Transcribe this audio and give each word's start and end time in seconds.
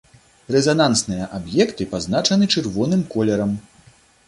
Рэзанансныя 0.53 1.27
аб'екты 1.41 1.87
пазначаны 1.93 2.51
чырвоным 2.55 3.07
колерам. 3.15 3.51